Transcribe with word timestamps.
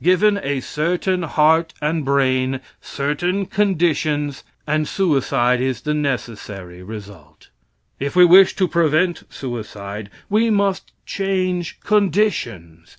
Given 0.00 0.38
a 0.38 0.60
certain 0.60 1.24
heart 1.24 1.74
and 1.82 2.04
brain, 2.04 2.60
certain 2.80 3.44
conditions, 3.46 4.44
and 4.64 4.86
suicide 4.86 5.60
is 5.60 5.80
the 5.80 5.94
necessary 5.94 6.80
result. 6.80 7.48
If 7.98 8.14
we 8.14 8.24
wish 8.24 8.54
to 8.54 8.68
prevent 8.68 9.24
suicide 9.30 10.08
we 10.28 10.48
must 10.48 10.92
change 11.06 11.80
conditions. 11.80 12.96